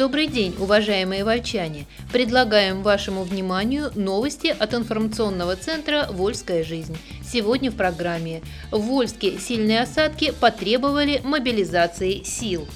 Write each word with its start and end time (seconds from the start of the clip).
Добрый 0.00 0.28
день, 0.28 0.56
уважаемые 0.58 1.24
вольчане! 1.24 1.84
Предлагаем 2.10 2.80
вашему 2.82 3.22
вниманию 3.22 3.90
новости 3.94 4.46
от 4.46 4.72
информационного 4.72 5.56
центра 5.56 6.06
«Вольская 6.10 6.64
жизнь». 6.64 6.96
Сегодня 7.22 7.70
в 7.70 7.76
программе 7.76 8.40
в 8.70 8.78
Вольске 8.78 9.38
сильные 9.38 9.82
осадки 9.82 10.32
потребовали 10.40 11.20
мобилизации 11.22 12.22
сил. 12.22 12.66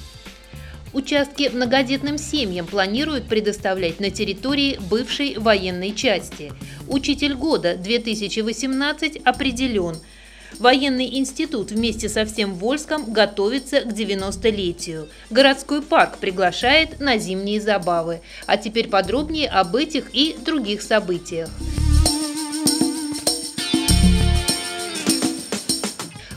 Участки 0.93 1.49
многодетным 1.51 2.19
семьям 2.19 2.67
планируют 2.67 3.25
предоставлять 3.25 3.99
на 3.99 4.11
территории 4.11 4.77
бывшей 4.87 5.39
военной 5.39 5.95
части. 5.95 6.53
Учитель 6.87 7.33
года 7.33 7.75
2018 7.75 9.17
определен– 9.25 9.95
Военный 10.59 11.17
институт 11.17 11.71
вместе 11.71 12.07
со 12.09 12.25
всем 12.25 12.55
Вольском 12.55 13.11
готовится 13.11 13.81
к 13.81 13.87
90-летию. 13.87 15.09
Городской 15.29 15.81
парк 15.81 16.17
приглашает 16.17 16.99
на 16.99 17.17
зимние 17.17 17.59
забавы. 17.59 18.21
А 18.45 18.57
теперь 18.57 18.87
подробнее 18.87 19.49
об 19.49 19.75
этих 19.75 20.13
и 20.13 20.35
других 20.43 20.81
событиях. 20.81 21.49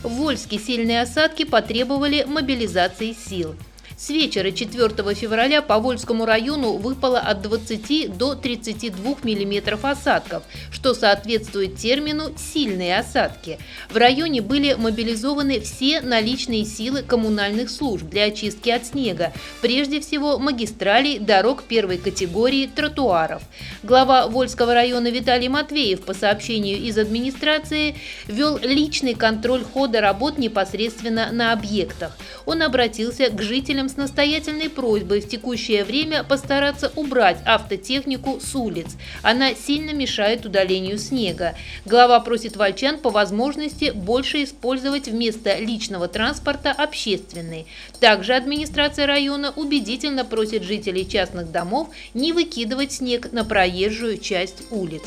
В 0.03 0.09
Вольске 0.09 0.59
сильные 0.59 1.01
осадки 1.01 1.43
потребовали 1.45 2.23
мобилизации 2.27 3.13
сил. 3.13 3.55
С 3.99 4.09
вечера 4.11 4.51
4 4.51 5.13
февраля 5.13 5.61
по 5.61 5.77
Вольскому 5.77 6.23
району 6.23 6.77
выпало 6.77 7.19
от 7.19 7.41
20 7.41 8.17
до 8.17 8.33
32 8.33 9.17
мм 9.23 9.77
осадков, 9.81 10.43
что 10.71 10.93
соответствует 10.93 11.75
термину 11.75 12.31
«сильные 12.37 12.97
осадки». 12.97 13.59
В 13.89 13.97
районе 13.97 14.41
были 14.41 14.73
мобилизованы 14.75 15.59
все 15.59 15.99
наличные 15.99 16.63
силы 16.63 17.01
коммунальных 17.03 17.69
служб 17.69 18.05
для 18.05 18.23
очистки 18.27 18.69
от 18.69 18.85
снега, 18.85 19.33
прежде 19.61 19.99
всего 19.99 20.39
магистралей, 20.39 21.19
дорог 21.19 21.63
первой 21.63 21.97
категории, 21.97 22.67
тротуаров. 22.73 23.41
Глава 23.83 24.27
Вольского 24.27 24.73
района 24.73 25.09
Виталий 25.09 25.49
Матвеев 25.49 26.03
по 26.05 26.13
сообщению 26.13 26.77
из 26.77 26.97
администрации 26.97 27.95
вел 28.27 28.59
личный 28.59 29.13
контроль 29.13 29.65
хода 29.65 29.99
работ 29.99 30.37
непосредственно 30.37 31.33
на 31.33 31.51
объектах. 31.51 32.15
Он 32.45 32.61
обратился 32.61 33.29
к 33.29 33.41
жителям 33.41 33.88
с 33.89 33.97
настоятельной 33.97 34.69
просьбой 34.69 35.21
в 35.21 35.27
текущее 35.27 35.83
время 35.83 36.23
постараться 36.23 36.91
убрать 36.95 37.39
автотехнику 37.45 38.39
с 38.39 38.55
улиц. 38.55 38.87
Она 39.21 39.53
сильно 39.55 39.91
мешает 39.91 40.45
удалению 40.45 40.97
снега. 40.97 41.55
Глава 41.85 42.19
просит 42.19 42.55
вольчан 42.55 42.99
по 42.99 43.09
возможности 43.09 43.91
больше 43.91 44.43
использовать 44.43 45.07
вместо 45.07 45.57
личного 45.57 46.07
транспорта 46.07 46.71
общественный. 46.71 47.67
Также 47.99 48.33
администрация 48.33 49.07
района 49.07 49.51
убедительно 49.55 50.23
просит 50.23 50.63
жителей 50.63 51.07
частных 51.07 51.51
домов 51.51 51.89
не 52.13 52.31
выкидывать 52.31 52.93
снег 52.93 53.31
на 53.31 53.43
проезжую 53.43 54.17
часть 54.19 54.63
улиц. 54.71 55.03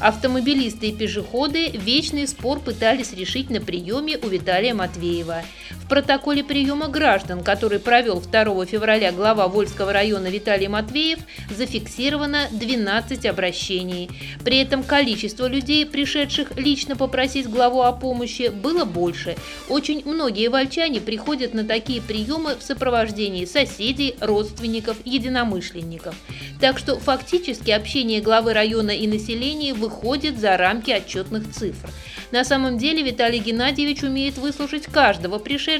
Автомобилисты 0.00 0.88
и 0.88 0.92
пешеходы 0.92 1.70
вечный 1.70 2.28
спор 2.28 2.60
пытались 2.60 3.12
решить 3.12 3.50
на 3.50 3.60
приеме 3.60 4.16
у 4.18 4.28
Виталия 4.28 4.72
Матвеева. 4.72 5.42
Протоколе 5.88 6.44
приема 6.44 6.88
граждан, 6.88 7.42
который 7.42 7.78
провел 7.78 8.20
2 8.20 8.66
февраля 8.66 9.10
глава 9.10 9.48
Вольского 9.48 9.90
района 9.90 10.26
Виталий 10.26 10.68
Матвеев, 10.68 11.18
зафиксировано 11.48 12.46
12 12.50 13.24
обращений. 13.24 14.10
При 14.44 14.58
этом 14.58 14.82
количество 14.82 15.46
людей, 15.46 15.86
пришедших 15.86 16.58
лично 16.58 16.94
попросить 16.94 17.48
главу 17.48 17.80
о 17.80 17.92
помощи, 17.92 18.48
было 18.48 18.84
больше. 18.84 19.36
Очень 19.70 20.02
многие 20.04 20.48
вольчане 20.48 21.00
приходят 21.00 21.54
на 21.54 21.64
такие 21.64 22.02
приемы 22.02 22.56
в 22.56 22.62
сопровождении 22.62 23.46
соседей, 23.46 24.14
родственников, 24.20 24.98
единомышленников. 25.06 26.14
Так 26.60 26.78
что 26.78 26.98
фактически 26.98 27.70
общение 27.70 28.20
главы 28.20 28.52
района 28.52 28.90
и 28.90 29.06
населения 29.06 29.72
выходит 29.72 30.38
за 30.38 30.58
рамки 30.58 30.90
отчетных 30.90 31.50
цифр. 31.50 31.88
На 32.30 32.44
самом 32.44 32.76
деле 32.76 33.02
Виталий 33.02 33.38
Геннадьевич 33.38 34.02
умеет 34.02 34.36
выслушать 34.36 34.84
каждого 34.84 35.38
пришедшего, 35.38 35.77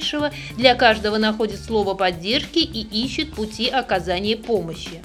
для 0.57 0.75
каждого 0.75 1.19
находит 1.19 1.61
слово 1.61 1.95
поддержки 1.95 2.59
и 2.59 3.05
ищет 3.05 3.33
пути 3.33 3.69
оказания 3.69 4.37
помощи. 4.37 5.03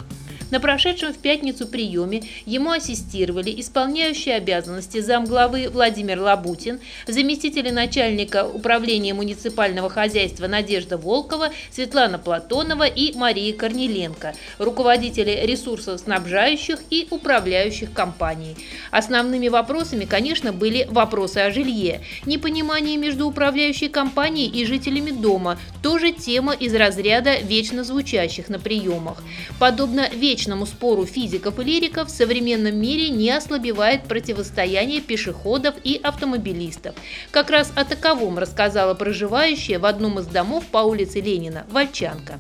На 0.54 0.60
прошедшем 0.60 1.14
в 1.14 1.18
пятницу 1.18 1.66
приеме 1.66 2.22
ему 2.46 2.70
ассистировали 2.70 3.60
исполняющие 3.60 4.36
обязанности 4.36 5.02
замглавы 5.02 5.68
Владимир 5.68 6.20
Лабутин, 6.20 6.80
заместители 7.08 7.72
начальника 7.72 8.46
управления 8.46 9.16
муниципального 9.16 9.90
хозяйства 9.90 10.46
Надежда 10.46 11.00
Волкова, 11.00 11.50
Светлана 11.72 12.20
Платонова 12.20 12.84
и 12.84 13.18
Мария 13.18 13.52
Корнеленко, 13.52 14.36
руководители 14.60 15.44
ресурсоснабжающих 15.44 16.82
и 16.92 17.08
управляющих 17.10 17.92
компаний. 17.92 18.56
Основными 18.92 19.48
вопросами, 19.48 20.06
конечно, 20.06 20.54
были 20.54 20.86
вопросы 20.88 21.40
о 21.40 21.50
жилье. 21.50 22.02
Непонимание 22.28 22.98
между 22.98 23.28
управляющей 23.28 23.90
компанией 23.90 24.50
и 24.50 24.68
жителями 24.68 25.10
дома– 25.10 25.58
тоже 25.84 26.14
тема 26.14 26.54
из 26.54 26.74
разряда 26.74 27.36
вечно 27.40 27.84
звучащих 27.84 28.50
на 28.50 28.58
приемах. 28.58 29.22
Подобно 29.60 30.10
вечно 30.10 30.43
вечному 30.44 30.66
спору 30.66 31.06
физиков 31.06 31.58
и 31.60 31.64
лириков 31.64 32.10
в 32.10 32.12
современном 32.12 32.76
мире 32.76 33.10
не 33.10 33.32
ослабевает 33.32 34.04
противостояние 34.04 35.00
пешеходов 35.00 35.76
и 35.86 36.00
автомобилистов. 36.04 36.96
Как 37.32 37.50
раз 37.50 37.72
о 37.76 37.86
таковом 37.86 38.38
рассказала 38.38 38.94
проживающая 38.94 39.80
в 39.80 39.86
одном 39.86 40.20
из 40.20 40.26
домов 40.26 40.66
по 40.66 40.80
улице 40.80 41.22
Ленина 41.22 41.66
Вольчанка. 41.70 42.40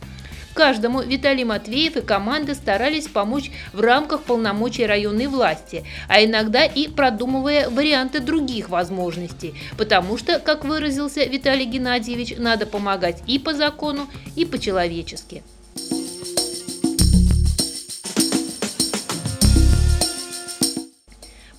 Каждому 0.53 1.01
Виталий 1.01 1.45
Матвеев 1.45 1.95
и 1.95 2.01
команда 2.01 2.55
старались 2.55 3.07
помочь 3.07 3.51
в 3.71 3.79
рамках 3.79 4.23
полномочий 4.23 4.85
районной 4.85 5.27
власти, 5.27 5.85
а 6.09 6.21
иногда 6.21 6.65
и 6.65 6.89
продумывая 6.89 7.69
варианты 7.69 8.19
других 8.19 8.67
возможностей, 8.67 9.55
потому 9.77 10.17
что, 10.17 10.39
как 10.39 10.65
выразился 10.65 11.23
Виталий 11.23 11.65
Геннадьевич, 11.65 12.35
надо 12.37 12.65
помогать 12.65 13.23
и 13.27 13.39
по 13.39 13.53
закону, 13.53 14.07
и 14.35 14.43
по-человечески. 14.43 15.41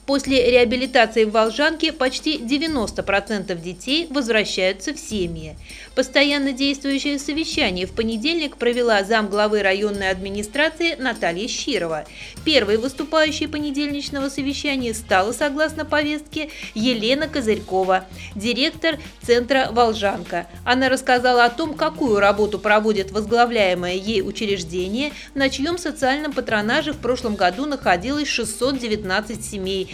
После 0.07 0.51
реабилитации 0.51 1.25
в 1.25 1.31
Волжанке 1.31 1.91
почти 1.91 2.37
90% 2.37 3.59
детей 3.59 4.07
возвращаются 4.11 4.93
в 4.93 4.99
семьи. 4.99 5.57
Постоянно 5.95 6.53
действующее 6.53 7.19
совещание 7.19 7.87
в 7.87 7.93
понедельник 7.93 8.59
провела 8.59 9.03
замглавы 9.03 9.63
районной 9.63 10.11
администрации 10.11 10.95
Наталья 10.97 11.49
Щирова. 11.49 12.05
Первой 12.45 12.77
выступающей 12.77 13.47
понедельничного 13.47 14.29
совещания 14.29 14.93
стала, 14.93 15.33
согласно 15.33 15.87
повестке, 15.87 16.51
Елена 16.75 17.27
Козырькова, 17.27 18.05
директор 18.35 18.99
Центра 19.23 19.69
«Волжанка». 19.73 20.49
Она 20.67 20.91
рассказала 20.91 21.47
о 21.47 21.51
том, 21.51 21.73
какую 21.73 22.21
работу 22.21 22.59
проводит 22.59 23.11
возглавляемое 23.11 23.95
ей 23.95 24.21
учреждение, 24.21 25.13
на 25.35 25.49
чьем 25.49 25.79
социальном 25.79 26.33
патронаже 26.33 26.93
в 26.93 26.99
прошлом 26.99 27.37
году 27.37 27.65
находилось 27.65 28.29
619 28.29 29.43
семей, 29.43 29.94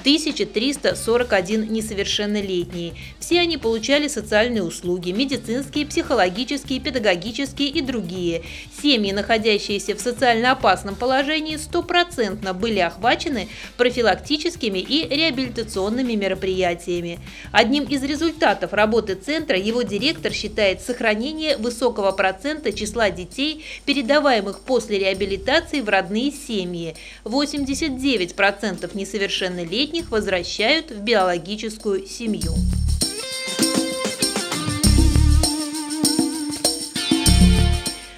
1341 0.00 1.72
несовершеннолетние. 1.72 2.94
Все 3.18 3.40
они 3.40 3.58
получали 3.58 4.08
социальные 4.08 4.62
услуги, 4.62 5.10
медицинские, 5.10 5.86
психологические, 5.86 6.80
педагогические 6.80 7.68
и 7.68 7.82
другие. 7.82 8.42
Семьи, 8.82 9.12
находящиеся 9.12 9.94
в 9.94 10.00
социально 10.00 10.52
опасном 10.52 10.96
положении, 10.96 11.56
стопроцентно 11.56 12.54
были 12.54 12.78
охвачены 12.78 13.48
профилактическими 13.76 14.78
и 14.78 15.06
реабилитационными 15.06 16.14
мероприятиями. 16.14 17.20
Одним 17.52 17.84
из 17.84 18.02
результатов 18.02 18.72
работы 18.72 19.14
центра 19.14 19.58
его 19.58 19.82
директор 19.82 20.32
считает 20.32 20.80
сохранение 20.80 21.58
высокого 21.58 22.12
процента 22.12 22.72
числа 22.72 23.10
детей, 23.10 23.64
передаваемых 23.84 24.60
после 24.60 24.98
реабилитации 24.98 25.80
в 25.80 25.88
родные 25.88 26.32
семьи. 26.32 26.96
89% 27.24 28.90
несовершеннолетних 28.94 29.89
совершеннолетних 29.90 30.10
возвращают 30.10 30.90
в 30.90 31.00
биологическую 31.02 32.06
семью. 32.06 32.54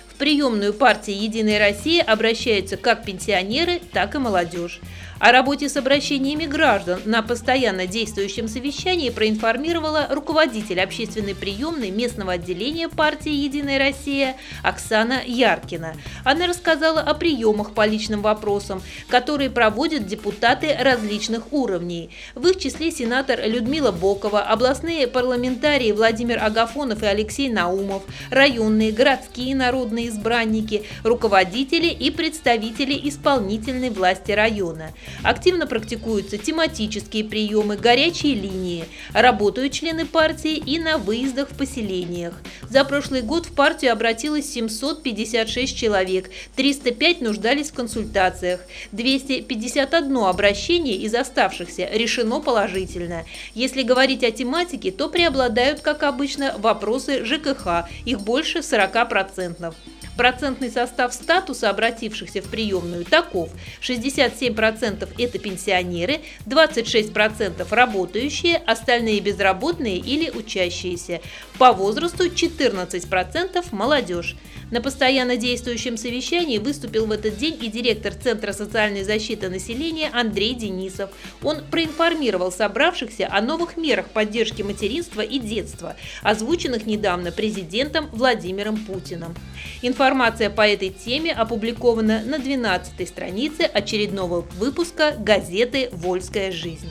В 0.09 0.19
приемную 0.19 0.73
партии 0.73 1.13
«Единая 1.13 1.59
Россия» 1.59 2.03
обращаются 2.03 2.77
как 2.77 3.05
пенсионеры, 3.05 3.81
так 3.93 4.15
и 4.15 4.19
молодежь. 4.19 4.81
О 5.23 5.31
работе 5.31 5.69
с 5.69 5.77
обращениями 5.77 6.47
граждан 6.47 7.01
на 7.05 7.23
постоянно 7.23 7.87
действующем 7.87 8.49
совещании 8.49 9.09
проинформировала 9.09 10.09
руководитель 10.11 10.81
общественной 10.81 11.37
приемной 11.37 11.93
местного 11.93 12.33
отделения 12.33 12.89
партии 12.89 13.31
«Единая 13.31 13.79
Россия» 13.79 14.35
Оксана 14.65 15.21
Яркина. 15.25 15.95
Она 16.25 16.49
рассказала 16.49 16.99
о 16.99 17.15
приемах 17.15 17.71
по 17.73 17.87
личным 17.87 18.21
вопросам, 18.21 18.83
которые 19.07 19.49
проводят 19.49 20.09
депутаты 20.09 20.77
различных 20.77 21.53
уровней. 21.53 22.11
В 22.35 22.49
их 22.49 22.59
числе 22.59 22.91
сенатор 22.91 23.47
Людмила 23.47 23.93
Бокова, 23.93 24.41
областные 24.41 25.07
парламентарии 25.07 25.93
Владимир 25.93 26.43
Агафонов 26.43 27.05
и 27.05 27.07
Алексей 27.07 27.49
Наумов, 27.49 28.03
районные, 28.31 28.91
городские 28.91 29.55
народные 29.55 30.09
избранники, 30.09 30.83
руководители 31.05 31.87
и 31.87 32.11
представители 32.11 32.99
исполнительной 33.09 33.91
власти 33.91 34.33
района. 34.33 34.91
Активно 35.23 35.67
практикуются 35.67 36.39
тематические 36.39 37.25
приемы, 37.25 37.77
горячие 37.77 38.35
линии. 38.35 38.85
Работают 39.13 39.73
члены 39.73 40.07
партии 40.07 40.57
и 40.57 40.79
на 40.79 40.99
выездах 40.99 41.51
в 41.51 41.57
поселениях. 41.57 42.35
За 42.69 42.85
прошлый 42.85 43.23
год 43.23 43.47
в 43.47 43.55
партию 43.55 43.93
обратилось 43.93 44.51
756 44.51 45.77
человек, 45.77 46.31
305 46.57 47.21
нуждались 47.21 47.71
в 47.71 47.75
консультациях, 47.75 48.61
251 48.93 50.17
обращение 50.17 50.97
из 50.97 51.15
оставшихся 51.15 51.89
решено 51.93 52.41
положительно. 52.41 53.25
Если 53.55 53.83
говорить 53.83 54.25
о 54.25 54.31
тематике, 54.31 54.91
то 54.91 55.09
преобладают, 55.09 55.81
как 55.81 56.03
обычно, 56.03 56.55
вопросы 56.59 57.25
ЖКХ, 57.25 57.89
их 58.05 58.21
больше 58.21 58.59
40%. 58.59 59.75
Процентный 60.17 60.71
состав 60.71 61.15
статуса 61.15 61.71
обратившихся 61.71 62.43
в 62.43 62.49
приемную 62.49 63.05
таков. 63.05 63.51
67% 63.81 65.09
это 65.19 65.39
пенсионеры, 65.39 66.21
26% 66.47 67.67
работающие, 67.71 68.57
остальные 68.57 69.21
безработные 69.21 69.97
или 69.97 70.31
учащиеся. 70.31 71.21
По 71.59 71.73
возрасту 71.73 72.27
14% 72.27 73.65
молодежь. 73.73 74.37
На 74.73 74.81
постоянно 74.81 75.37
действующем 75.37 75.99
совещании 75.99 76.57
выступил 76.57 77.05
в 77.05 77.13
этот 77.13 77.37
день 77.37 77.59
и 77.61 77.69
директор 77.69 78.15
Центра 78.15 78.55
социальной 78.55 79.03
защиты 79.03 79.51
населения 79.51 80.09
Андрей 80.15 80.55
Денисов. 80.55 81.11
Он 81.43 81.63
проинформировал 81.71 82.51
собравшихся 82.51 83.29
о 83.31 83.43
новых 83.43 83.77
мерах 83.77 84.09
поддержки 84.09 84.63
материнства 84.63 85.21
и 85.21 85.39
детства, 85.39 85.95
озвученных 86.23 86.87
недавно 86.87 87.33
президентом 87.33 88.09
Владимиром 88.13 88.79
Путиным. 88.79 89.35
Информация 89.83 90.49
по 90.49 90.67
этой 90.67 90.89
теме 90.89 91.33
опубликована 91.35 92.23
на 92.25 92.39
12 92.39 93.07
странице 93.07 93.65
очередного 93.65 94.41
выпуска 94.59 95.15
газеты 95.19 95.91
«Вольская 95.93 96.51
жизнь». 96.51 96.89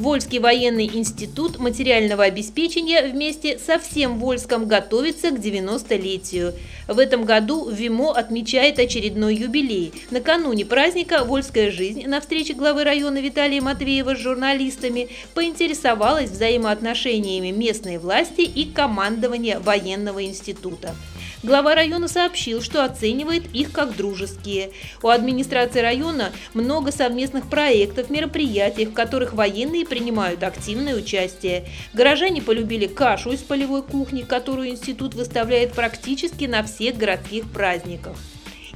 Вольский 0.00 0.38
военный 0.38 0.86
институт 0.86 1.58
материального 1.58 2.24
обеспечения 2.24 3.02
вместе 3.02 3.58
со 3.58 3.78
всем 3.78 4.18
Вольском 4.18 4.66
готовится 4.66 5.30
к 5.30 5.34
90-летию. 5.34 6.54
В 6.88 6.98
этом 6.98 7.26
году 7.26 7.68
ВИМО 7.68 8.12
отмечает 8.16 8.78
очередной 8.78 9.34
юбилей. 9.34 9.92
Накануне 10.10 10.64
праздника 10.64 11.22
«Вольская 11.24 11.70
жизнь» 11.70 12.06
на 12.06 12.22
встрече 12.22 12.54
главы 12.54 12.84
района 12.84 13.18
Виталия 13.18 13.60
Матвеева 13.60 14.16
с 14.16 14.18
журналистами 14.18 15.10
поинтересовалась 15.34 16.30
взаимоотношениями 16.30 17.50
местной 17.50 17.98
власти 17.98 18.40
и 18.40 18.64
командования 18.64 19.60
военного 19.60 20.24
института. 20.24 20.94
Глава 21.42 21.74
района 21.74 22.06
сообщил, 22.06 22.60
что 22.60 22.84
оценивает 22.84 23.44
их 23.54 23.72
как 23.72 23.96
дружеские. 23.96 24.72
У 25.02 25.08
администрации 25.08 25.80
района 25.80 26.32
много 26.52 26.92
совместных 26.92 27.48
проектов, 27.48 28.10
мероприятий, 28.10 28.84
в 28.84 28.92
которых 28.92 29.32
военные 29.32 29.86
принимают 29.86 30.42
активное 30.42 30.94
участие. 30.94 31.64
Горожане 31.94 32.42
полюбили 32.42 32.86
кашу 32.86 33.32
из 33.32 33.40
полевой 33.40 33.82
кухни, 33.82 34.20
которую 34.20 34.68
институт 34.68 35.14
выставляет 35.14 35.72
практически 35.72 36.44
на 36.44 36.62
всех 36.62 36.98
городских 36.98 37.50
праздниках. 37.50 38.16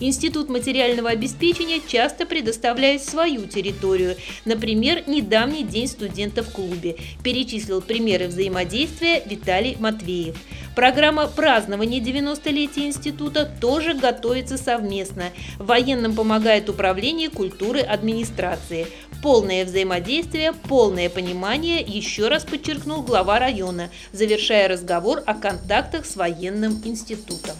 Институт 0.07 0.51
материального 0.51 1.09
обеспечения 1.09 1.81
часто 1.81 2.27
предоставляет 2.27 3.03
свою 3.03 3.47
территорию. 3.47 4.17
Например, 4.45 5.03
недавний 5.07 5.65
день 5.65 5.89
студента 5.89 6.43
в 6.43 6.51
клубе. 6.51 6.97
Перечислил 7.23 7.81
примеры 7.81 8.27
взаимодействия 8.27 9.23
Виталий 9.25 9.79
Матвеев. 9.81 10.37
Программа 10.77 11.27
празднования 11.27 12.01
90-летия 12.03 12.89
института 12.89 13.51
тоже 13.63 13.95
готовится 13.95 14.59
совместно. 14.59 15.31
Военным 15.59 16.15
помогает 16.15 16.69
Управление 16.69 17.31
культуры 17.31 17.81
администрации. 17.81 18.87
Полное 19.23 19.65
взаимодействие, 19.65 20.53
полное 20.53 21.09
понимание, 21.09 21.81
еще 21.81 22.29
раз 22.29 22.45
подчеркнул 22.45 23.03
глава 23.03 23.39
района, 23.39 23.89
завершая 24.13 24.69
разговор 24.69 25.23
о 25.25 25.33
контактах 25.33 26.05
с 26.05 26.17
военным 26.17 26.83
институтом. 26.85 27.57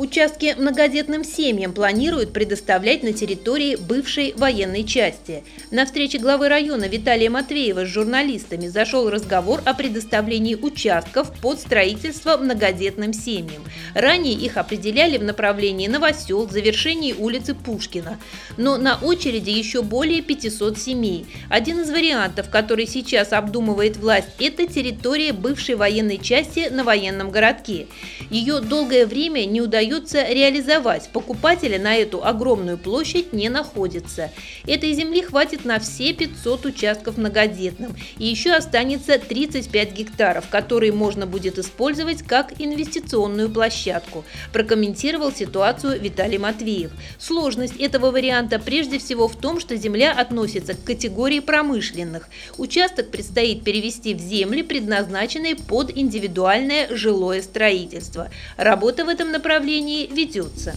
Участки 0.00 0.54
многодетным 0.56 1.24
семьям 1.24 1.74
планируют 1.74 2.32
предоставлять 2.32 3.02
на 3.02 3.12
территории 3.12 3.76
бывшей 3.76 4.32
военной 4.34 4.82
части. 4.82 5.44
На 5.70 5.84
встрече 5.84 6.16
главы 6.16 6.48
района 6.48 6.84
Виталия 6.84 7.28
Матвеева 7.28 7.84
с 7.84 7.88
журналистами 7.88 8.66
зашел 8.68 9.10
разговор 9.10 9.60
о 9.66 9.74
предоставлении 9.74 10.54
участков 10.54 11.30
под 11.42 11.60
строительство 11.60 12.38
многодетным 12.38 13.12
семьям. 13.12 13.62
Ранее 13.94 14.32
их 14.32 14.56
определяли 14.56 15.18
в 15.18 15.22
направлении 15.22 15.86
Новосел, 15.86 16.48
завершении 16.48 17.12
улицы 17.12 17.54
Пушкина. 17.54 18.18
Но 18.56 18.78
на 18.78 18.96
очереди 19.02 19.50
еще 19.50 19.82
более 19.82 20.22
500 20.22 20.78
семей. 20.78 21.26
Один 21.50 21.78
из 21.78 21.90
вариантов, 21.90 22.48
который 22.48 22.86
сейчас 22.86 23.34
обдумывает 23.34 23.98
власть, 23.98 24.28
это 24.38 24.66
территория 24.66 25.34
бывшей 25.34 25.74
военной 25.74 26.16
части 26.16 26.70
на 26.70 26.84
военном 26.84 27.30
городке. 27.30 27.86
Ее 28.30 28.60
долгое 28.60 29.04
время 29.04 29.44
не 29.44 29.60
удается 29.60 29.89
удается 29.92 30.32
реализовать, 30.32 31.08
покупателя 31.12 31.78
на 31.78 31.94
эту 31.94 32.24
огромную 32.24 32.78
площадь 32.78 33.32
не 33.32 33.48
находится. 33.48 34.30
Этой 34.66 34.92
земли 34.92 35.22
хватит 35.22 35.64
на 35.64 35.78
все 35.78 36.12
500 36.12 36.66
участков 36.66 37.16
многодетным, 37.16 37.94
и 38.18 38.26
еще 38.26 38.52
останется 38.52 39.18
35 39.18 39.92
гектаров, 39.92 40.48
которые 40.48 40.92
можно 40.92 41.26
будет 41.26 41.58
использовать 41.58 42.22
как 42.22 42.60
инвестиционную 42.60 43.50
площадку, 43.50 44.24
прокомментировал 44.52 45.32
ситуацию 45.32 46.00
Виталий 46.00 46.38
Матвеев. 46.38 46.90
Сложность 47.18 47.76
этого 47.76 48.10
варианта 48.10 48.58
прежде 48.58 48.98
всего 48.98 49.28
в 49.28 49.36
том, 49.36 49.60
что 49.60 49.76
земля 49.76 50.12
относится 50.12 50.74
к 50.74 50.84
категории 50.84 51.40
промышленных. 51.40 52.28
Участок 52.58 53.10
предстоит 53.10 53.64
перевести 53.64 54.14
в 54.14 54.20
земли, 54.20 54.62
предназначенные 54.62 55.56
под 55.56 55.96
индивидуальное 55.96 56.94
жилое 56.94 57.42
строительство. 57.42 58.30
Работа 58.56 59.04
в 59.04 59.08
этом 59.08 59.30
направлении 59.30 59.79
направлении 59.80 60.06
ведется. 60.06 60.74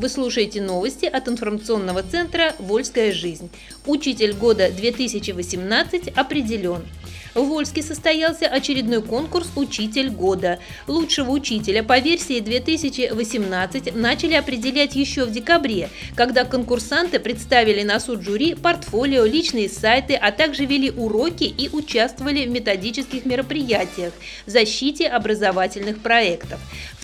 Вы 0.00 0.08
слушаете 0.08 0.62
новости 0.62 1.04
от 1.04 1.28
информационного 1.28 2.02
центра 2.02 2.54
«Вольская 2.58 3.12
жизнь». 3.12 3.50
Учитель 3.84 4.32
года 4.32 4.70
2018 4.70 6.08
определен. 6.16 6.86
В 7.34 7.44
Вольске 7.44 7.82
состоялся 7.82 8.46
очередной 8.46 9.02
конкурс 9.02 9.48
«Учитель 9.56 10.08
года». 10.08 10.58
Лучшего 10.86 11.32
учителя 11.32 11.82
по 11.82 11.98
версии 11.98 12.40
2018 12.40 13.94
начали 13.94 14.32
определять 14.32 14.96
еще 14.96 15.26
в 15.26 15.32
декабре, 15.32 15.90
когда 16.16 16.46
конкурсанты 16.46 17.20
представили 17.20 17.82
на 17.82 18.00
суд 18.00 18.22
жюри 18.22 18.54
портфолио, 18.54 19.26
личные 19.26 19.68
сайты, 19.68 20.14
а 20.14 20.32
также 20.32 20.64
вели 20.64 20.90
уроки 20.90 21.44
и 21.44 21.68
участвовали 21.68 22.46
в 22.46 22.50
методических 22.50 23.26
мероприятиях, 23.26 24.14
защите 24.46 25.08
образовательных 25.08 26.00
проектов. 26.00 26.58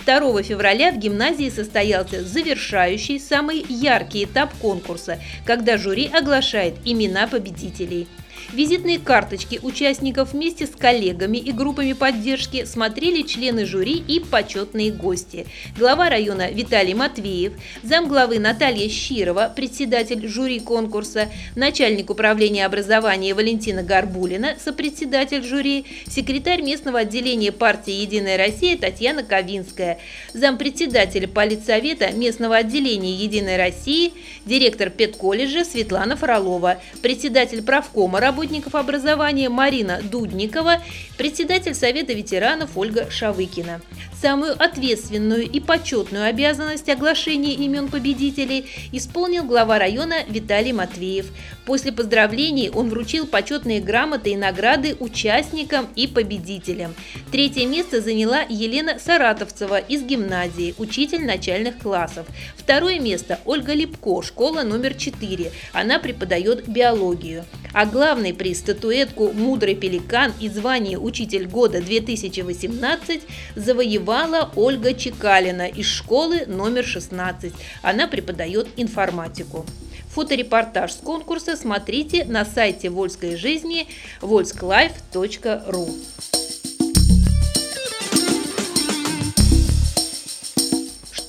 2 0.07 0.43
февраля 0.45 0.93
в 0.93 0.99
гимназии 0.99 1.51
состоялся 1.51 2.23
завершающий, 2.23 3.19
самый 3.19 3.67
яркий 3.69 4.25
этап 4.25 4.55
конкурса, 4.59 5.19
когда 5.45 5.77
жюри 5.77 6.07
оглашает 6.07 6.75
имена 6.85 7.27
победителей. 7.27 8.07
Визитные 8.53 8.99
карточки 8.99 9.59
участников 9.63 10.33
вместе 10.33 10.67
с 10.67 10.71
коллегами 10.71 11.39
и 11.39 11.53
группами 11.53 11.93
поддержки 11.93 12.65
смотрели 12.65 13.23
члены 13.23 13.67
жюри 13.67 13.95
и 13.95 14.21
почетные 14.21 14.93
гости. 14.93 15.47
Глава 15.77 16.09
района 16.09 16.51
Виталий 16.51 16.95
Матвеев, 16.95 17.53
замглавы 17.83 18.39
Наталья 18.39 18.89
Щирова, 18.89 19.53
председатель 19.55 20.27
жюри 20.29 20.61
конкурса, 20.61 21.29
начальник 21.55 22.11
управления 22.11 22.67
образования 22.67 23.35
Валентина 23.35 23.83
Горбулина, 23.83 24.57
сопредседатель 24.63 25.43
жюри, 25.43 25.85
секретарь 26.07 26.63
местного 26.63 27.01
отделения 27.01 27.53
партии 27.53 27.93
«Единая 27.93 28.37
Россия» 28.37 28.77
Татьяна 28.77 29.23
Ковинская, 29.23 29.99
зампредседателя 30.33 31.29
политсовета 31.29 32.13
местного 32.13 32.57
отделения 32.57 33.15
«Единой 33.15 33.57
России», 33.57 34.13
директор 34.45 34.91
педколледжа 34.91 35.65
Светлана 35.65 36.17
Фролова, 36.17 36.79
председатель 37.03 37.63
правкома 37.63 38.21
работников 38.27 38.75
образования 38.75 39.49
Марина 39.49 40.01
Дудникова, 40.03 40.83
председатель 41.17 41.75
Совета 41.75 42.13
ветеранов 42.13 42.77
Ольга 42.77 43.09
Шавыкина. 43.09 43.81
Самую 44.21 44.61
ответственную 44.61 45.43
и 45.49 45.61
почетную 45.61 46.25
обязанность 46.25 46.89
оглашения 46.89 47.55
имен 47.55 47.87
победителей 47.89 48.67
исполнил 48.91 49.45
глава 49.45 49.79
района 49.79 50.25
Виталий 50.27 50.73
Матвеев. 50.73 51.27
После 51.67 51.93
поздравлений 51.93 52.71
он 52.71 52.89
вручил 52.89 53.27
почетные 53.27 53.81
грамоты 53.81 54.31
и 54.31 54.37
награды 54.37 54.97
участникам 54.99 55.87
и 55.95 56.09
победителям. 56.09 56.95
Третье 57.31 57.67
место 57.67 58.01
заняла 58.01 58.41
Елена 58.49 58.99
Саратовцева 58.99 59.79
из 59.79 60.03
гимназии, 60.03 60.75
учитель 60.79 61.25
начальных 61.25 61.79
классов. 61.79 62.27
Второе 62.57 62.99
место– 62.99 63.39
Ольга 63.45 63.75
Липко, 63.75 64.23
школа 64.23 64.63
номер 64.63 64.95
4. 64.95 65.53
Она 65.73 65.99
преподает 66.01 66.69
биологию. 66.69 67.45
А 67.73 67.85
главный 68.17 68.33
приз– 68.33 68.59
статуэтку 68.61 69.31
«Мудрый 69.35 69.75
пеликан» 69.75 70.33
и 70.41 70.49
звание 70.49 70.99
«Учитель 70.99 71.47
года 71.47 71.81
2018» 71.81 73.21
завоевала 73.57 74.51
Ольга 74.57 74.95
Чекалина 74.95 75.67
из 75.67 75.85
школы 75.85 76.47
номер 76.47 76.87
16. 76.87 77.53
Она 77.83 78.09
преподает 78.09 78.69
информатику. 78.79 79.67
Фоторепортаж 80.15 80.93
с 80.93 80.97
конкурса 80.97 81.57
смотрите 81.57 82.25
на 82.25 82.47
сайте 82.47 82.89
Вольской 82.89 83.37
жизни 83.37 83.87
volsklife.ru. 84.23 85.91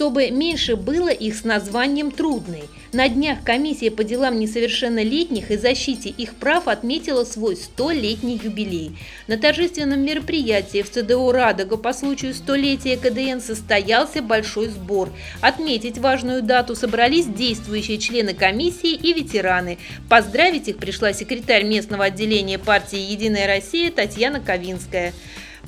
чтобы 0.08 0.32
меньше 0.32 0.78
было 0.78 1.10
их 1.10 1.36
с 1.36 1.44
названием 1.44 2.12
«трудный». 2.12 2.64
На 2.94 3.10
днях 3.10 3.44
комиссия 3.44 3.92
по 3.92 4.06
делам 4.06 4.40
несовершеннолетних 4.40 5.52
и 5.52 5.58
защите 5.58 6.08
их 6.08 6.36
прав 6.36 6.70
отметила 6.70 7.26
свой 7.26 7.56
100-летний 7.56 8.40
юбилей. 8.42 8.98
На 9.28 9.38
торжественном 9.38 10.00
мероприятии 10.00 10.82
в 10.82 10.90
ЦДУ 10.90 11.30
«Радога» 11.34 11.76
по 11.76 11.92
случаю 11.92 12.34
столетия 12.34 12.96
КДН 12.96 13.42
состоялся 13.42 14.22
большой 14.22 14.70
сбор. 14.70 15.10
Отметить 15.42 15.98
важную 15.98 16.42
дату 16.42 16.74
собрались 16.74 17.26
действующие 17.26 17.98
члены 17.98 18.34
комиссии 18.34 18.94
и 18.94 19.12
ветераны. 19.12 19.78
Поздравить 20.08 20.70
их 20.70 20.78
пришла 20.78 21.12
секретарь 21.12 21.66
местного 21.66 22.06
отделения 22.06 22.58
партии 22.58 22.98
«Единая 22.98 23.46
Россия» 23.46 23.92
Татьяна 23.92 24.40
Ковинская. 24.40 25.14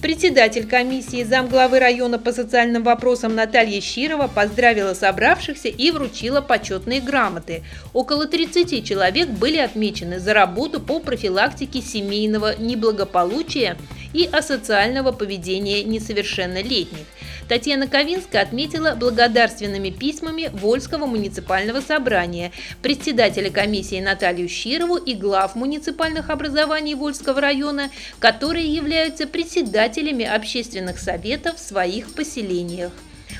Председатель 0.01 0.65
комиссии 0.65 1.23
замглавы 1.25 1.77
района 1.79 2.17
по 2.17 2.31
социальным 2.31 2.83
вопросам 2.83 3.35
Наталья 3.35 3.81
Щирова 3.81 4.29
поздравила 4.33 4.93
собравшихся 4.93 5.67
и 5.67 5.91
вручила 5.91 6.39
почетные 6.39 7.01
грамоты. 7.01 7.63
Около 7.91 8.25
30 8.25 8.87
человек 8.87 9.27
были 9.27 9.57
отмечены 9.57 10.19
за 10.19 10.33
работу 10.33 10.79
по 10.79 11.01
профилактике 11.01 11.81
семейного 11.81 12.57
неблагополучия 12.57 13.75
и 14.13 14.23
асоциального 14.23 15.11
поведения 15.11 15.83
несовершеннолетних. 15.83 17.05
Татьяна 17.49 17.87
Ковинская 17.87 18.43
отметила 18.43 18.93
благодарственными 18.95 19.89
письмами 19.89 20.51
Вольского 20.53 21.07
муниципального 21.07 21.81
собрания, 21.81 22.51
председателя 22.83 23.49
комиссии 23.49 23.99
Наталью 23.99 24.47
Щирову 24.47 24.97
и 24.97 25.15
глав 25.15 25.55
муниципальных 25.55 26.29
образований 26.29 26.93
Вольского 26.93 27.41
района, 27.41 27.89
которые 28.19 28.71
являются 28.71 29.25
председателями 29.25 29.88
общественных 30.25 30.99
советов 30.99 31.57
в 31.57 31.59
своих 31.59 32.13
поселениях. 32.13 32.91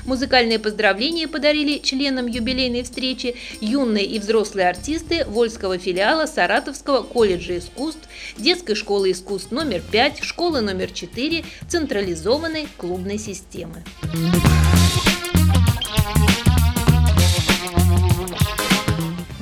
Музыкальные 0.04 0.58
поздравления 0.58 1.28
подарили 1.28 1.78
членам 1.78 2.26
юбилейной 2.26 2.82
встречи 2.82 3.36
юные 3.60 4.04
и 4.04 4.18
взрослые 4.18 4.68
артисты 4.68 5.24
Вольского 5.26 5.78
филиала 5.78 6.26
Саратовского 6.26 7.02
колледжа 7.02 7.58
искусств, 7.58 8.08
детской 8.36 8.74
школы 8.74 9.10
искусств 9.10 9.50
номер 9.50 9.82
5, 9.90 10.22
школы 10.22 10.60
номер 10.60 10.90
4, 10.90 11.44
централизованной 11.68 12.68
клубной 12.76 13.18
системы. 13.18 13.84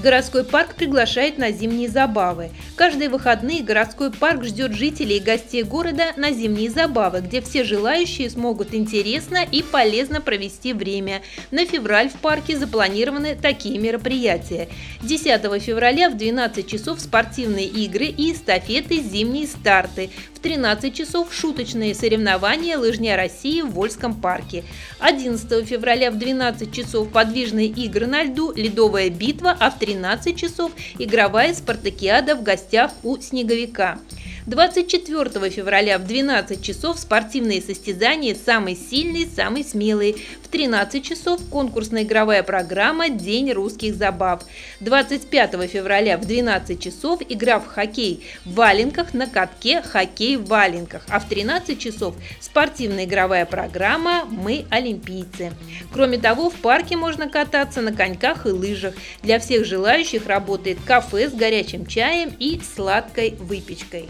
Городской 0.09 0.43
парк 0.43 0.75
приглашает 0.75 1.37
на 1.37 1.53
зимние 1.53 1.87
забавы. 1.87 2.49
Каждые 2.77 3.11
выходные 3.11 3.62
городской 3.62 4.11
парк 4.11 4.43
ждет 4.43 4.73
жителей 4.73 5.19
и 5.19 5.21
гостей 5.21 5.62
города 5.65 6.15
на 6.17 6.33
зимние 6.33 6.71
забавы, 6.71 7.21
где 7.21 7.43
все 7.43 7.62
желающие 7.62 8.31
смогут 8.31 8.73
интересно 8.73 9.45
и 9.53 9.62
полезно 9.62 10.23
провести 10.23 10.73
время. 10.73 11.21
На 11.50 11.67
февраль 11.67 12.09
в 12.09 12.15
парке 12.15 12.57
запланированы 12.57 13.37
такие 13.37 13.79
мероприятия. 13.79 14.71
10 15.03 15.62
февраля 15.62 16.09
в 16.09 16.17
12 16.17 16.67
часов 16.67 17.00
спортивные 17.00 17.67
игры 17.67 18.07
и 18.07 18.33
эстафеты 18.33 19.03
«Зимние 19.03 19.47
старты». 19.47 20.09
В 20.35 20.41
13 20.41 20.95
часов 20.95 21.35
шуточные 21.35 21.97
соревнования 21.97 22.79
«Лыжня 22.79 23.17
России» 23.17 23.61
в 23.61 23.73
Вольском 23.73 24.15
парке. 24.15 24.62
11 25.00 25.67
февраля 25.67 26.12
в 26.12 26.17
12 26.17 26.73
часов 26.73 27.09
подвижные 27.11 27.67
игры 27.67 28.07
на 28.07 28.23
льду 28.23 28.53
«Ледовая 28.55 29.11
битва», 29.11 29.57
а 29.59 29.71
в 29.73 29.79
13 29.81 29.98
часов 30.35 30.73
игровая 30.99 31.55
спартакиада 31.55 32.35
в 32.35 32.43
гостях 32.43 32.93
у 33.02 33.17
«Снеговика». 33.19 33.99
24 34.47 35.50
февраля 35.50 35.99
в 35.99 36.07
12 36.07 36.62
часов 36.62 36.99
спортивные 36.99 37.61
состязания 37.61 38.35
«Самый 38.35 38.76
сильный, 38.76 39.26
самый 39.26 39.62
смелый». 39.62 40.17
В 40.49 40.50
13 40.50 41.05
часов 41.05 41.43
конкурсная 41.50 42.05
игровая 42.05 42.43
программа 42.43 43.11
«День 43.11 43.52
русских 43.52 43.95
забав». 43.95 44.45
25 44.81 45.69
февраля 45.69 46.17
в 46.17 46.25
12 46.25 46.83
часов 46.83 47.21
игра 47.28 47.61
в 47.61 47.67
хоккей 47.67 48.25
в 48.47 48.55
валенках 48.55 49.12
на 49.12 49.26
катке 49.26 49.83
«Хоккей 49.83 50.37
в 50.38 50.47
валенках». 50.47 51.05
А 51.11 51.21
в 51.21 51.28
13 51.28 51.78
часов 51.78 52.14
спортивная 52.40 53.05
игровая 53.05 53.45
программа 53.45 54.25
«Мы 54.25 54.64
олимпийцы». 54.71 55.52
Кроме 55.93 56.17
того, 56.17 56.49
в 56.49 56.55
парке 56.55 56.97
можно 56.97 57.28
кататься 57.28 57.83
на 57.83 57.93
коньках 57.93 58.47
и 58.47 58.49
лыжах. 58.49 58.95
Для 59.23 59.40
всех 59.40 59.67
желающих 59.67 60.26
работает 60.26 60.78
кафе 60.83 61.28
с 61.28 61.35
горячим 61.35 61.85
чаем 61.85 62.33
и 62.38 62.59
сладкой 62.75 63.35
выпечкой. 63.38 64.09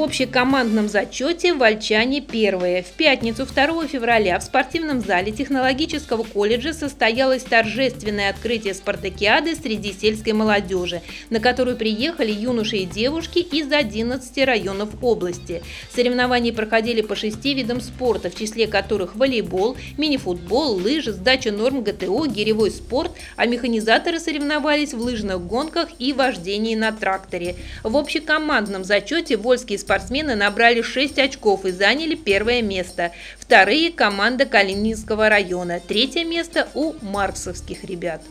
В 0.00 0.02
общекомандном 0.02 0.88
зачете 0.88 1.52
вольчане 1.52 2.22
первые. 2.22 2.82
В 2.82 2.86
пятницу 2.92 3.44
2 3.44 3.86
февраля 3.86 4.38
в 4.38 4.42
спортивном 4.42 5.02
зале 5.02 5.30
технологического 5.30 6.22
колледжа 6.22 6.72
состоялось 6.72 7.42
торжественное 7.42 8.30
открытие 8.30 8.72
спартакиады 8.72 9.54
среди 9.54 9.92
сельской 9.92 10.32
молодежи, 10.32 11.02
на 11.28 11.38
которую 11.38 11.76
приехали 11.76 12.32
юноши 12.32 12.78
и 12.78 12.86
девушки 12.86 13.40
из 13.40 13.70
11 13.70 14.38
районов 14.46 14.88
области. 15.02 15.62
Соревнования 15.94 16.54
проходили 16.54 17.02
по 17.02 17.14
шести 17.14 17.52
видам 17.52 17.82
спорта, 17.82 18.30
в 18.30 18.34
числе 18.34 18.68
которых 18.68 19.16
волейбол, 19.16 19.76
мини-футбол, 19.98 20.76
лыжи, 20.76 21.12
сдача 21.12 21.52
норм 21.52 21.84
ГТО, 21.84 22.24
гиревой 22.24 22.70
спорт, 22.70 23.12
а 23.36 23.44
механизаторы 23.44 24.18
соревновались 24.18 24.94
в 24.94 24.98
лыжных 25.02 25.46
гонках 25.46 25.90
и 25.98 26.14
вождении 26.14 26.74
на 26.74 26.90
тракторе. 26.90 27.56
В 27.82 27.98
общекомандном 27.98 28.82
зачете 28.82 29.36
вольские 29.36 29.78
спортсмены 29.78 29.89
набрали 30.36 30.82
6 30.82 31.18
очков 31.18 31.64
и 31.64 31.72
заняли 31.72 32.14
первое 32.14 32.62
место. 32.62 33.12
Вторые– 33.38 33.90
команда 33.92 34.46
Калининского 34.46 35.28
района. 35.28 35.80
Третье 35.80 36.24
место 36.24 36.68
у 36.74 36.94
марксовских 37.02 37.84
ребят. 37.84 38.22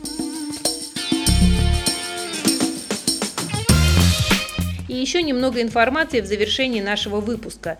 И 4.88 4.94
еще 4.94 5.22
немного 5.22 5.60
информации 5.60 6.20
в 6.20 6.26
завершении 6.26 6.80
нашего 6.80 7.20
выпуска. 7.20 7.78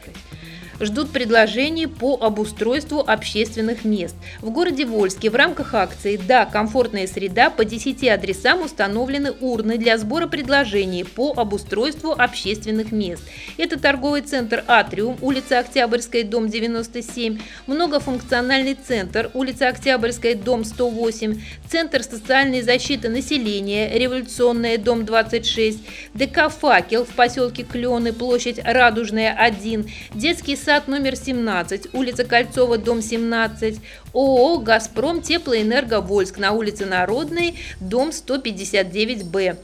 Ждут 0.80 1.10
предложений 1.10 1.86
по 1.86 2.18
обустройству 2.20 3.00
общественных 3.00 3.84
мест. 3.84 4.16
В 4.40 4.50
городе 4.50 4.86
Вольске 4.86 5.30
в 5.30 5.34
рамках 5.34 5.74
акции 5.74 6.16
«Да, 6.16 6.46
комфортная 6.46 7.06
среда» 7.06 7.50
по 7.50 7.64
10 7.64 8.08
адресам 8.08 8.62
установлены 8.62 9.32
урны 9.40 9.76
для 9.76 9.98
сбора 9.98 10.26
предложений 10.26 11.04
по 11.04 11.32
обустройству 11.36 12.12
общественных 12.12 12.92
мест. 12.92 13.22
Это 13.58 13.78
торговый 13.78 14.22
центр 14.22 14.64
«Атриум», 14.66 15.18
улица 15.20 15.58
Октябрьская, 15.58 16.24
дом 16.24 16.48
97, 16.48 17.38
многофункциональный 17.66 18.74
центр, 18.74 19.30
улица 19.34 19.68
Октябрьская, 19.68 20.34
дом 20.34 20.64
108, 20.64 21.40
Центр 21.68 22.02
социальной 22.02 22.62
защиты 22.62 23.08
населения, 23.08 23.96
Революционная, 23.96 24.78
дом 24.78 25.04
26, 25.04 25.78
ДК 26.14 26.48
«Факел» 26.48 27.04
в 27.04 27.10
поселке 27.10 27.62
Клены, 27.62 28.12
площадь 28.12 28.58
Радужная, 28.64 29.32
1, 29.32 29.88
детский 30.14 30.56
сад 30.56 30.69
номер 30.86 31.16
17, 31.16 31.94
улица 31.94 32.24
Кольцова, 32.24 32.78
дом 32.78 33.02
17, 33.02 33.80
ООО 34.14 34.58
«Газпром 34.58 35.20
Теплоэнерго 35.20 36.00
Вольск» 36.00 36.38
на 36.38 36.52
улице 36.52 36.86
Народной, 36.86 37.56
дом 37.80 38.10
159Б. 38.10 39.56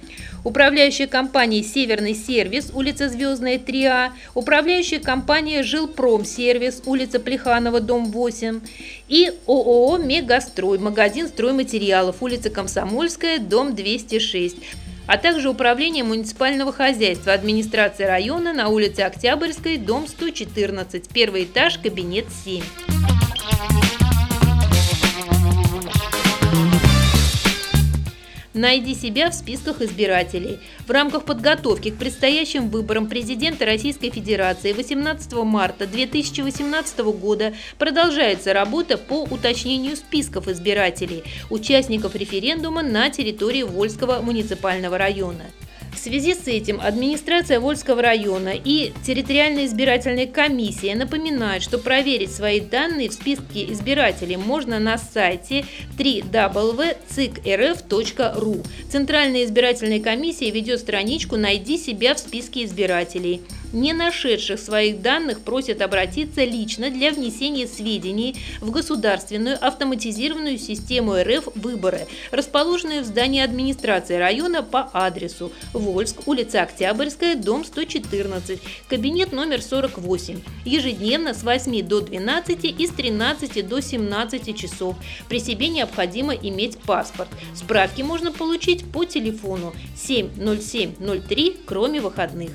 Управляющая 0.43 1.07
компания 1.07 1.63
«Северный 1.63 2.15
сервис», 2.15 2.71
улица 2.75 3.09
Звездная, 3.09 3.59
3А, 3.59 4.11
управляющая 4.35 4.99
компания 4.99 5.63
«Жилпром 5.63 6.25
сервис», 6.25 6.83
улица 6.87 7.21
Плеханова, 7.21 7.81
дом 7.81 8.11
8 8.11 8.61
и 9.09 9.33
ООО 9.47 9.99
«Мегастрой», 9.99 10.79
магазин 10.79 11.29
стройматериалов, 11.29 12.21
улица 12.21 12.51
Комсомольская, 12.51 13.39
дом 13.39 13.77
206 13.77 14.57
а 15.07 15.19
также 15.19 15.49
Управление 15.49 16.05
муниципального 16.05 16.73
хозяйства 16.73 17.33
администрации 17.33 18.05
района 18.05 18.53
на 18.53 18.69
улице 18.69 19.01
Октябрьской, 19.01 19.79
дом 19.79 20.07
114, 20.07 21.09
первый 21.09 21.45
этаж, 21.45 21.79
кабинет 21.79 22.27
7. 22.45 22.63
Найди 28.57 28.95
себя 28.95 29.29
в 29.29 29.35
списках 29.35 29.83
избирателей. 29.83 30.61
В 30.87 30.91
рамках 30.91 31.27
подготовки 31.27 31.91
к 31.91 31.99
предстоящим 31.99 32.71
выборам 32.71 33.07
президента 33.07 33.67
Российской 33.67 34.09
Федерации 34.09 34.73
18 34.73 35.31
марта 35.45 35.87
2018 35.87 37.01
года 37.01 37.53
продолжается 37.79 38.55
работа 38.55 38.97
по 38.97 39.25
уточнению 39.25 39.95
списков 39.95 40.49
избирателей, 40.49 41.23
участников 41.51 42.17
референдума 42.17 42.81
на 42.81 43.11
территории 43.11 43.63
Вольского 43.63 44.23
муниципального 44.23 44.97
района. 44.97 45.45
В 45.97 45.99
связи 45.99 46.35
с 46.35 46.47
этим 46.47 46.81
администрация 46.81 47.59
Вольского 47.59 48.03
района 48.03 48.51
и 48.51 48.93
территориальная 49.05 49.65
избирательная 49.65 50.27
комиссия 50.27 50.95
напоминают, 50.95 51.65
что 51.65 51.79
проверить 51.79 52.31
свои 52.31 52.61
данные 52.61 53.09
в 53.09 53.15
списке 53.15 53.73
избирателей 53.73 54.37
можно 54.37 54.79
на 54.79 54.99
сайте 54.99 55.65
www.cikrf.ru. 55.99 58.67
Центральная 58.91 59.45
избирательная 59.45 60.01
комиссия 60.01 60.51
ведет 60.51 60.81
страничку 60.81 61.37
«Найди 61.37 61.79
себя 61.79 62.15
в 62.15 62.19
списке 62.19 62.65
избирателей» 62.65 63.41
не 63.73 63.93
нашедших 63.93 64.59
своих 64.59 65.03
данных 65.03 65.41
просят 65.41 65.83
обратиться 65.83 66.45
лично 66.45 66.91
для 66.91 67.11
внесения 67.11 67.67
сведений 67.67 68.37
в 68.61 68.71
государственную 68.71 69.57
автоматизированную 69.65 70.59
систему 70.59 71.15
РФ 71.15 71.49
«Выборы», 71.55 72.07
расположенную 72.31 73.03
в 73.03 73.07
здании 73.07 73.43
администрации 73.43 74.17
района 74.17 74.63
по 74.63 74.91
адресу 74.93 75.53
Вольск, 75.73 76.27
улица 76.27 76.63
Октябрьская, 76.63 77.37
дом 77.37 77.65
114, 77.65 78.61
кабинет 78.89 79.33
номер 79.33 79.63
48, 79.63 80.41
ежедневно 80.65 81.35
с 81.35 81.43
8 81.43 81.87
до 81.87 82.01
12 82.01 82.65
и 82.65 82.87
с 82.87 82.91
13 82.91 83.67
до 83.67 83.81
17 83.81 84.57
часов. 84.57 84.97
При 85.29 85.41
себе 85.41 85.69
необходимо 85.69 86.35
иметь 86.35 86.79
паспорт. 86.79 87.29
Справки 87.55 88.03
можно 88.03 88.33
получить 88.33 88.85
по 88.91 89.05
телефону 89.05 89.75
70703, 89.97 91.57
кроме 91.67 92.01
выходных. 92.01 92.51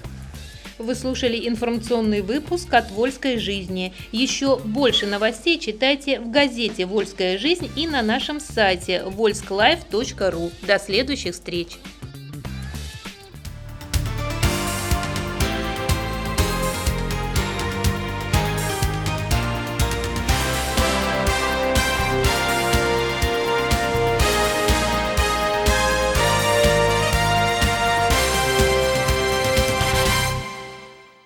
Вы 0.77 0.95
слушали 0.95 1.47
информационный 1.47 2.21
выпуск 2.21 2.73
от 2.73 2.91
«Вольской 2.91 3.37
жизни». 3.37 3.93
Еще 4.11 4.57
больше 4.57 5.05
новостей 5.05 5.59
читайте 5.59 6.19
в 6.19 6.31
газете 6.31 6.85
«Вольская 6.85 7.37
жизнь» 7.37 7.69
и 7.75 7.87
на 7.87 8.01
нашем 8.01 8.39
сайте 8.39 9.03
volsklife.ru. 9.05 10.51
До 10.65 10.79
следующих 10.79 11.33
встреч! 11.33 11.77